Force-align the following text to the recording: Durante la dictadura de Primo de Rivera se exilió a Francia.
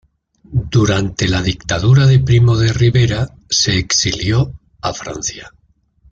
Durante 0.45 1.27
la 1.27 1.43
dictadura 1.43 2.07
de 2.07 2.17
Primo 2.17 2.57
de 2.57 2.73
Rivera 2.73 3.35
se 3.51 3.77
exilió 3.77 4.51
a 4.81 4.93
Francia. 4.93 5.53